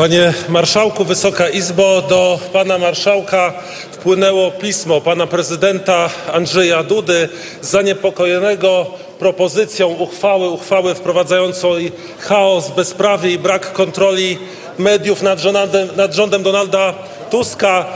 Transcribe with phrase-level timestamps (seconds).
[0.00, 3.52] Panie Marszałku, Wysoka Izbo, do Pana Marszałka
[3.92, 7.28] wpłynęło pismo Pana Prezydenta Andrzeja Dudy
[7.62, 8.86] zaniepokojonego
[9.18, 14.38] propozycją uchwały, uchwały wprowadzającej chaos, bezprawie i brak kontroli
[14.78, 16.94] mediów nad rządem, nad rządem Donalda
[17.30, 17.86] Tuska.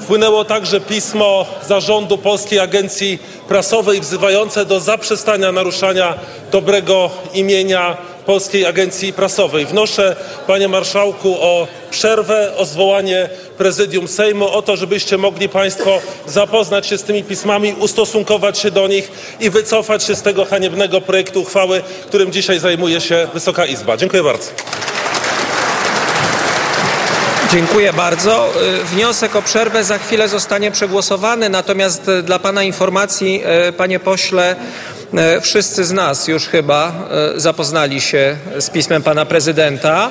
[0.00, 3.18] Wpłynęło także pismo Zarządu Polskiej Agencji
[3.48, 6.14] Prasowej wzywające do zaprzestania naruszania
[6.52, 7.96] dobrego imienia
[8.26, 9.66] Polskiej Agencji Prasowej.
[9.66, 10.16] Wnoszę,
[10.46, 16.98] panie marszałku, o przerwę, o zwołanie prezydium Sejmu, o to, żebyście mogli państwo zapoznać się
[16.98, 21.82] z tymi pismami, ustosunkować się do nich i wycofać się z tego haniebnego projektu uchwały,
[22.06, 23.96] którym dzisiaj zajmuje się Wysoka Izba.
[23.96, 24.50] Dziękuję bardzo.
[27.54, 28.48] Dziękuję bardzo.
[28.80, 34.00] Y, Wniosek o przerwę za chwilę zostanie przegłosowany, natomiast y, dla Pana informacji, y, Panie
[34.00, 34.56] Pośle,
[35.40, 36.92] wszyscy z nas już chyba
[37.36, 40.10] y, zapoznali się z pismem Pana Prezydenta.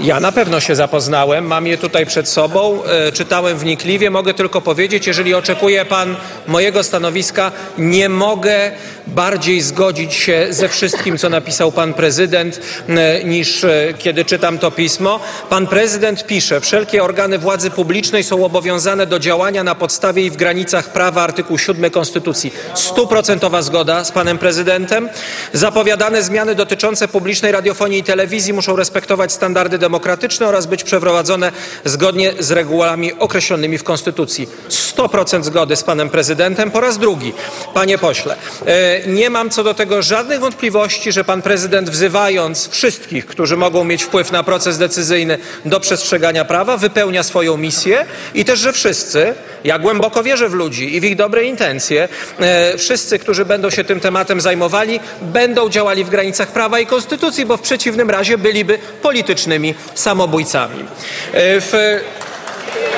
[0.00, 4.10] Ja na pewno się zapoznałem, mam je tutaj przed sobą, y, czytałem wnikliwie.
[4.10, 8.70] Mogę tylko powiedzieć, jeżeli oczekuje Pan mojego stanowiska, nie mogę
[9.06, 14.70] bardziej zgodzić się ze wszystkim, co napisał Pan Prezydent, y, niż y, kiedy czytam to
[14.70, 15.20] pismo.
[15.50, 20.36] Pan Prezydent pisze, wszelkie organy władzy publicznej są obowiązane do działania na podstawie i w
[20.36, 22.52] granicach prawa artykuł 7 Konstytucji.
[22.74, 25.08] Stuprocentowa zgoda z Panem Prezydentem.
[25.52, 31.52] Zapowiadane zmiany dotyczące publicznej radiofonii i telewizji muszą respektować standardy demokratyczne oraz być przeprowadzone
[31.84, 34.48] zgodnie z regułami określonymi w Konstytucji.
[34.68, 37.32] 100% zgody z Panem Prezydentem po raz drugi.
[37.74, 43.26] Panie pośle, e, nie mam co do tego żadnych wątpliwości, że Pan Prezydent wzywając wszystkich,
[43.26, 48.60] którzy mogą mieć wpływ na proces decyzyjny do przestrzegania prawa, wypełnia swoją misję i też,
[48.60, 49.34] że wszyscy,
[49.64, 52.08] ja głęboko wierzę w ludzi i w ich dobre intencje,
[52.40, 57.46] e, wszyscy, którzy będą się tym tematem zajmowali, będą działali w granicach prawa i konstytucji,
[57.46, 60.84] bo w przeciwnym razie byliby politycznymi samobójcami.
[61.32, 62.00] E, w,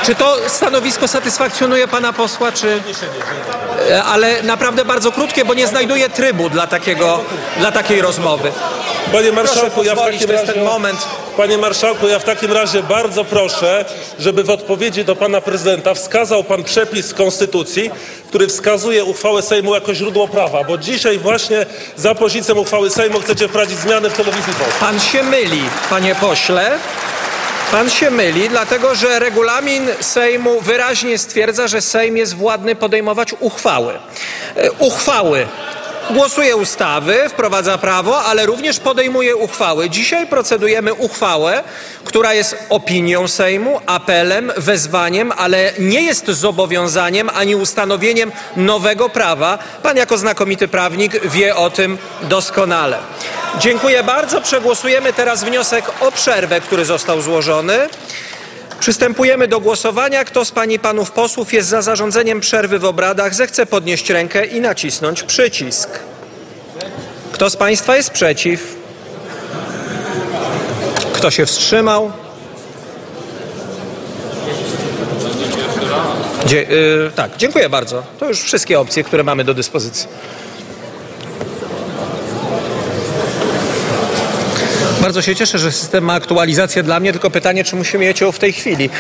[0.03, 2.83] czy to stanowisko satysfakcjonuje pana posła, czy...
[4.05, 7.21] Ale naprawdę bardzo krótkie, bo nie znajduję trybu dla, takiego,
[7.59, 8.53] dla takiej rozmowy.
[9.13, 11.09] Panie marszałku, ja w takim razie, ten moment.
[11.37, 13.85] Panie marszałku, ja w takim razie bardzo proszę,
[14.19, 17.91] żeby w odpowiedzi do pana prezydenta wskazał pan przepis konstytucji,
[18.29, 21.67] który wskazuje uchwałę Sejmu jako źródło prawa, bo dzisiaj właśnie
[21.97, 24.81] za pośrednictwem uchwały Sejmu chcecie wprowadzić zmiany w telewizji polskiej.
[24.81, 26.79] Pan się myli, panie pośle.
[27.71, 33.99] Pan się myli, dlatego że regulamin Sejmu wyraźnie stwierdza, że Sejm jest władny podejmować uchwały.
[34.57, 35.47] E, Uchwały.
[36.11, 39.91] Głosuje ustawy, wprowadza prawo, ale również podejmuje uchwały.
[39.91, 41.63] Dzisiaj procedujemy uchwałę,
[42.05, 49.59] która jest opinią Sejmu, apelem, wezwaniem, ale nie jest zobowiązaniem ani ustanowieniem nowego prawa.
[49.83, 52.99] Pan jako znakomity prawnik wie o tym doskonale.
[53.59, 54.41] Dziękuję bardzo.
[54.41, 57.89] Przegłosujemy teraz wniosek o przerwę, który został złożony.
[58.81, 60.25] Przystępujemy do głosowania.
[60.25, 64.47] Kto z pań i panów posłów jest za zarządzeniem przerwy w obradach, zechce podnieść rękę
[64.47, 65.91] i nacisnąć przycisk.
[67.33, 68.77] Kto z państwa jest przeciw?
[71.13, 72.13] Kto się wstrzymał?
[76.47, 78.03] Dzie- y, tak, dziękuję bardzo.
[78.21, 80.09] To już wszystkie opcje, które mamy do dyspozycji.
[85.11, 88.33] Bardzo się cieszę, że system ma aktualizację dla mnie, tylko pytanie, czy musimy mieć ją
[88.33, 88.91] w tej chwili.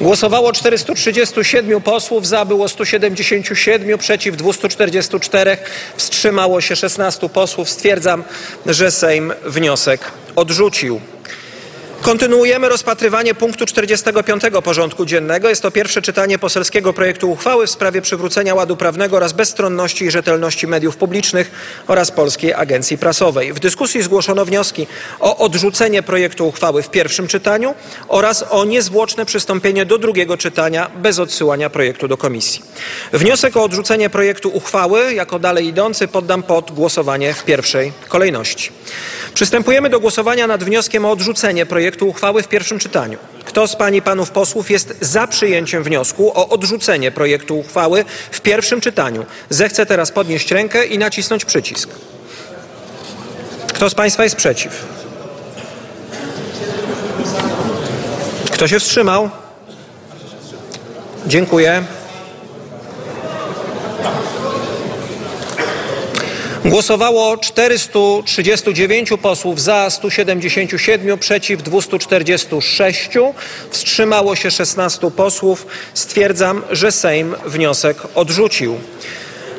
[0.00, 5.56] Głosowało 437 posłów, za było 177, przeciw 244,
[5.96, 7.70] wstrzymało się 16 posłów.
[7.70, 8.24] Stwierdzam,
[8.66, 10.00] że Sejm wniosek
[10.36, 11.00] odrzucił.
[12.02, 15.48] Kontynuujemy rozpatrywanie punktu 45 porządku dziennego.
[15.48, 20.10] Jest to pierwsze czytanie poselskiego projektu uchwały w sprawie przywrócenia ładu prawnego oraz bezstronności i
[20.10, 21.50] rzetelności mediów publicznych
[21.86, 23.52] oraz Polskiej Agencji Prasowej.
[23.52, 24.86] W dyskusji zgłoszono wnioski
[25.20, 27.74] o odrzucenie projektu uchwały w pierwszym czytaniu
[28.08, 32.62] oraz o niezwłoczne przystąpienie do drugiego czytania bez odsyłania projektu do komisji.
[33.12, 38.70] Wniosek o odrzucenie projektu uchwały jako dalej idący poddam pod głosowanie w pierwszej kolejności.
[39.34, 43.18] Przystępujemy do głosowania nad wnioskiem o odrzucenie projektu uchwały w pierwszym czytaniu.
[43.44, 48.40] Kto z pań i panów posłów jest za przyjęciem wniosku o odrzucenie projektu uchwały w
[48.40, 49.26] pierwszym czytaniu?
[49.50, 51.90] Zechce teraz podnieść rękę i nacisnąć przycisk.
[53.72, 54.86] Kto z państwa jest przeciw?
[58.50, 59.30] Kto się wstrzymał?
[61.26, 61.84] Dziękuję.
[66.64, 73.10] Głosowało 439 posłów za, 177 przeciw, 246.
[73.70, 75.66] Wstrzymało się 16 posłów.
[75.94, 78.78] Stwierdzam, że Sejm wniosek odrzucił.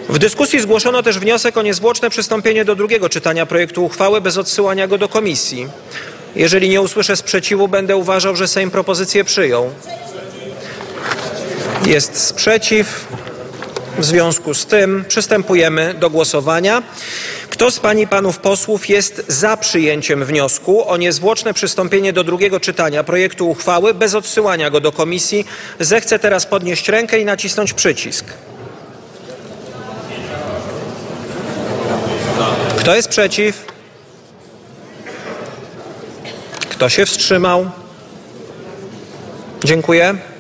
[0.09, 4.87] W dyskusji zgłoszono też wniosek o niezwłoczne przystąpienie do drugiego czytania projektu uchwały bez odsyłania
[4.87, 5.67] go do komisji.
[6.35, 9.69] Jeżeli nie usłyszę sprzeciwu, będę uważał, że Sejm propozycję przyjął.
[11.85, 13.07] Jest sprzeciw.
[14.01, 16.83] W związku z tym przystępujemy do głosowania.
[17.49, 22.59] Kto z pań i panów posłów jest za przyjęciem wniosku o niezwłoczne przystąpienie do drugiego
[22.59, 25.45] czytania projektu uchwały bez odsyłania go do komisji,
[25.79, 28.25] zechce teraz podnieść rękę i nacisnąć przycisk.
[32.77, 33.65] Kto jest przeciw?
[36.69, 37.69] Kto się wstrzymał?
[39.63, 40.30] Dziękuję.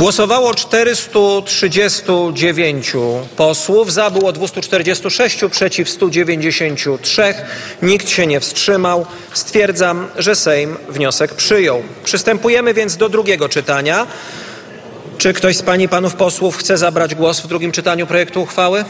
[0.00, 2.92] Głosowało 439
[3.36, 7.34] posłów, za było 246, przeciw 193,
[7.82, 9.06] nikt się nie wstrzymał.
[9.32, 11.82] Stwierdzam, że Sejm wniosek przyjął.
[12.04, 14.06] Przystępujemy więc do drugiego czytania.
[15.18, 18.84] Czy ktoś z Pań i Panów posłów chce zabrać głos w drugim czytaniu projektu uchwały?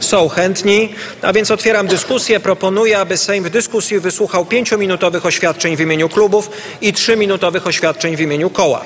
[0.00, 2.40] Są chętni, a więc otwieram dyskusję.
[2.40, 6.50] Proponuję, aby Sejm w dyskusji wysłuchał pięciominutowych oświadczeń w imieniu klubów
[6.80, 8.80] i trzyminutowych oświadczeń w imieniu koła.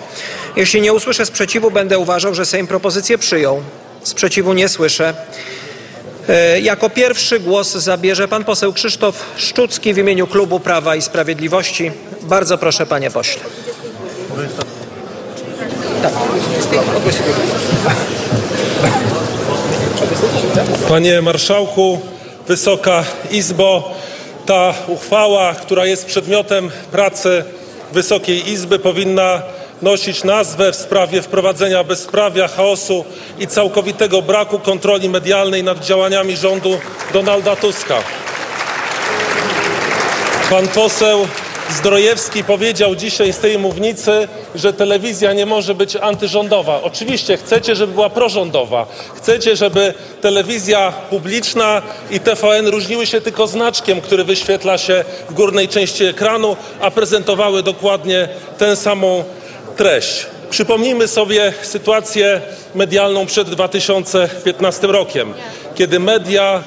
[0.56, 3.62] Jeśli nie usłyszę sprzeciwu, będę uważał, że Sejm propozycję przyjął.
[4.02, 5.14] Sprzeciwu nie słyszę.
[6.28, 11.90] E, Jako pierwszy głos zabierze pan poseł Krzysztof Szczucki w imieniu klubu Prawa i Sprawiedliwości.
[12.22, 13.42] Bardzo proszę, panie pośle.
[20.88, 22.00] Panie Marszałku,
[22.48, 23.94] Wysoka Izbo,
[24.46, 27.44] ta uchwała, która jest przedmiotem pracy
[27.92, 29.42] Wysokiej Izby, powinna
[29.82, 33.04] nosić nazwę w sprawie wprowadzenia bezprawia, chaosu
[33.38, 36.78] i całkowitego braku kontroli medialnej nad działaniami rządu
[37.12, 37.98] Donalda Tuska.
[40.50, 41.26] Pan poseł
[41.78, 46.82] Zdrojewski powiedział dzisiaj z tej mównicy, że telewizja nie może być antyrządowa.
[46.82, 48.86] Oczywiście chcecie, żeby była prorządowa.
[49.16, 55.68] Chcecie, żeby telewizja publiczna i TVN różniły się tylko znaczkiem, który wyświetla się w górnej
[55.68, 58.28] części ekranu, a prezentowały dokładnie
[58.58, 59.24] tę samą
[59.76, 60.26] treść.
[60.50, 62.40] Przypomnijmy sobie sytuację
[62.74, 65.34] medialną przed 2015 rokiem,
[65.74, 66.62] kiedy media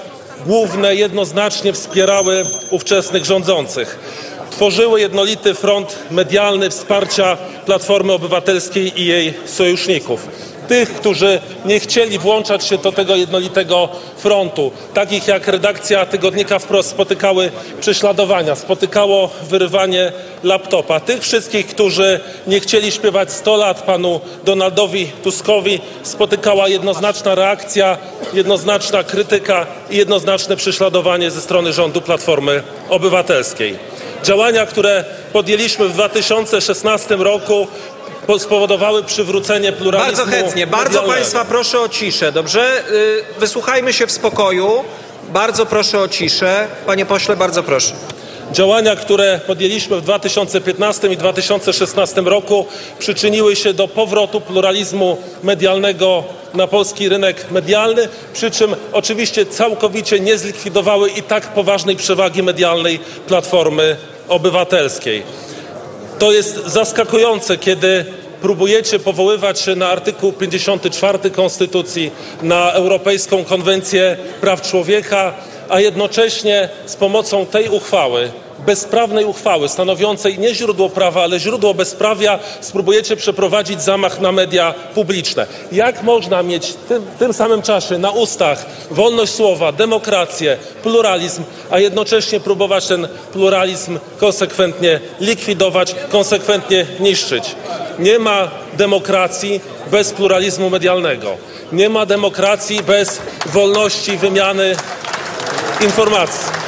[0.46, 4.00] główne jednoznacznie wspierały ówczesnych rządzących
[4.56, 10.28] tworzyły jednolity front medialny wsparcia Platformy Obywatelskiej i jej sojuszników.
[10.68, 16.90] Tych, którzy nie chcieli włączać się do tego jednolitego frontu, takich jak redakcja tygodnika wprost
[16.90, 20.12] spotykały prześladowania, spotykało wyrywanie
[20.44, 21.00] laptopa.
[21.00, 27.98] Tych wszystkich, którzy nie chcieli śpiewać 100 lat panu Donaldowi Tuskowi, spotykała jednoznaczna reakcja,
[28.34, 33.95] jednoznaczna krytyka i jednoznaczne prześladowanie ze strony rządu Platformy Obywatelskiej.
[34.26, 37.68] Działania, które podjęliśmy w 2016 roku
[38.28, 40.68] po- spowodowały przywrócenie pluralizmu Bardzo chętnie.
[40.68, 41.14] Bardzo medialnego.
[41.14, 42.84] Państwa proszę o ciszę, dobrze?
[42.92, 44.84] Y, Wysłuchajmy się w spokoju.
[45.30, 46.68] Bardzo proszę o ciszę.
[46.86, 47.94] Panie pośle, bardzo proszę.
[48.52, 52.66] Działania, które podjęliśmy w 2015 i 2016 roku
[53.00, 56.24] przyczyniły się do powrotu pluralizmu medialnego
[56.54, 63.00] na polski rynek medialny, przy czym oczywiście całkowicie nie zlikwidowały i tak poważnej przewagi medialnej
[63.28, 65.24] Platformy Obywatelskiej.
[66.20, 68.06] To jest zaskakujące, kiedy
[68.42, 72.12] próbujecie powoływać się na artykuł 54 Konstytucji,
[72.42, 75.34] na Europejską Konwencję Praw Człowieka,
[75.70, 78.32] a jednocześnie z pomocą tej uchwały,
[78.66, 85.48] bezprawnej uchwały, stanowiącej nie źródło prawa, ale źródło bezprawia, spróbujecie przeprowadzić zamach na media publiczne.
[85.72, 91.80] Jak można mieć w tym, tym samym czasie na ustach wolność słowa, demokrację, pluralizm, a
[91.80, 97.56] jednocześnie próbować ten pluralizm konsekwentnie likwidować, konsekwentnie niszczyć?
[98.00, 101.38] Nie ma demokracji bez pluralizmu medialnego.
[101.72, 104.76] Nie ma demokracji bez wolności wymiany
[105.82, 106.66] informacji.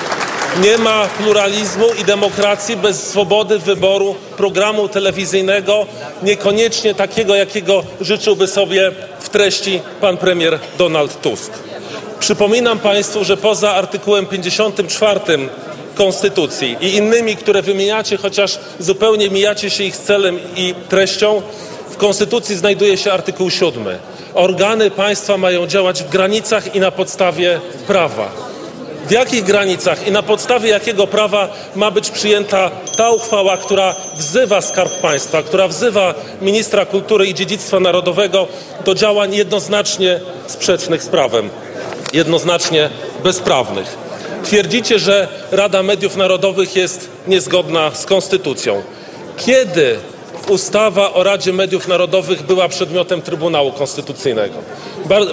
[0.63, 5.85] Nie ma pluralizmu i demokracji bez swobody wyboru programu telewizyjnego,
[6.23, 11.51] niekoniecznie takiego, jakiego życzyłby sobie w treści pan premier Donald Tusk.
[12.19, 15.19] Przypominam Państwu, że poza artykułem 54
[15.95, 21.41] Konstytucji i innymi, które wymieniacie, chociaż zupełnie mijacie się ich celem i treścią,
[21.89, 23.85] w Konstytucji znajduje się artykuł 7.
[24.33, 28.46] Organy państwa mają działać w granicach i na podstawie prawa
[29.07, 34.61] w jakich granicach i na podstawie jakiego prawa ma być przyjęta ta uchwała, która wzywa
[34.61, 38.47] Skarb Państwa, która wzywa ministra kultury i dziedzictwa narodowego
[38.85, 41.49] do działań jednoznacznie sprzecznych z prawem,
[42.13, 42.89] jednoznacznie
[43.23, 43.97] bezprawnych.
[44.43, 48.81] Twierdzicie, że Rada Mediów Narodowych jest niezgodna z konstytucją.
[49.37, 49.99] Kiedy
[50.49, 54.55] ustawa o Radzie Mediów Narodowych była przedmiotem Trybunału Konstytucyjnego,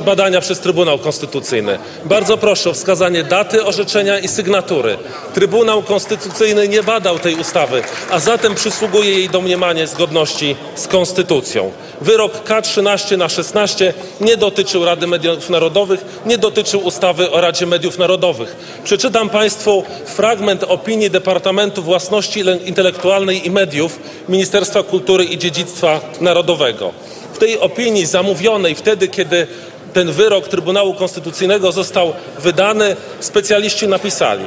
[0.04, 1.78] badania przez Trybunał Konstytucyjny.
[2.04, 4.98] Bardzo proszę o wskazanie daty orzeczenia i sygnatury.
[5.34, 11.72] Trybunał Konstytucyjny nie badał tej ustawy, a zatem przysługuje jej domniemanie zgodności z Konstytucją.
[12.00, 17.98] Wyrok K13 na 16 nie dotyczył Rady Mediów Narodowych, nie dotyczył ustawy o Radzie Mediów
[17.98, 18.56] Narodowych.
[18.84, 26.92] Przeczytam Państwu fragment opinii Departamentu Własności Intelektualnej i Mediów Ministerstwa Kultury i Dziedzictwa Narodowego.
[27.34, 29.46] W tej opinii zamówionej wtedy, kiedy
[29.92, 34.44] ten wyrok Trybunału Konstytucyjnego został wydany, specjaliści napisali: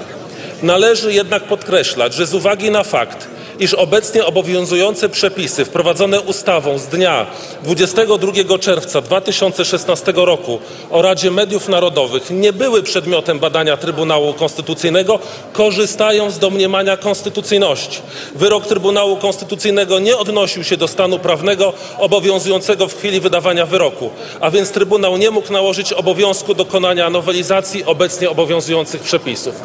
[0.63, 3.27] Należy jednak podkreślać, że z uwagi na fakt,
[3.59, 7.25] iż obecnie obowiązujące przepisy wprowadzone ustawą z dnia
[7.63, 10.59] 22 czerwca 2016 roku
[10.91, 15.19] o Radzie Mediów Narodowych nie były przedmiotem badania Trybunału Konstytucyjnego,
[15.53, 17.99] korzystają z domniemania konstytucyjności.
[18.35, 24.09] Wyrok Trybunału Konstytucyjnego nie odnosił się do stanu prawnego obowiązującego w chwili wydawania wyroku,
[24.39, 29.55] a więc Trybunał nie mógł nałożyć obowiązku dokonania nowelizacji obecnie obowiązujących przepisów.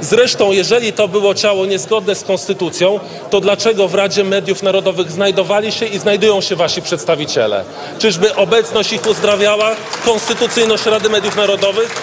[0.00, 5.72] Zresztą, jeżeli to było ciało niezgodne z konstytucją, to dlaczego w Radzie Mediów Narodowych znajdowali
[5.72, 7.64] się i znajdują się wasi przedstawiciele?
[7.98, 12.02] Czyżby obecność ich uzdrawiała konstytucyjność Rady Mediów Narodowych?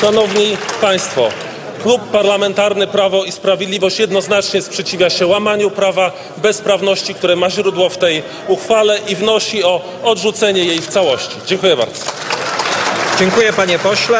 [0.00, 1.28] Szanowni Państwo,
[1.82, 7.98] Klub Parlamentarny Prawo i Sprawiedliwość jednoznacznie sprzeciwia się łamaniu prawa, bezprawności, które ma źródło w
[7.98, 11.36] tej uchwale i wnosi o odrzucenie jej w całości.
[11.46, 12.04] Dziękuję bardzo.
[13.18, 14.08] Dziękuję panie pośle.